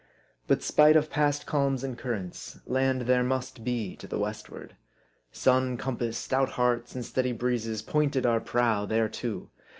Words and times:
But 0.47 0.63
spite 0.63 0.95
of 0.95 1.11
past 1.11 1.45
calms 1.45 1.83
and 1.83 1.95
currents, 1.95 2.59
land 2.65 3.01
there 3.01 3.21
must 3.21 3.63
be 3.63 3.95
to 3.97 4.07
the 4.07 4.17
westward. 4.17 4.75
Sun, 5.31 5.77
compass, 5.77 6.17
stout 6.17 6.49
hearts, 6.53 6.95
and 6.95 7.05
steady 7.05 7.33
breezes, 7.33 7.83
pointed 7.83 8.25
our 8.25 8.39
prow 8.39 8.87
thereto. 8.87 9.51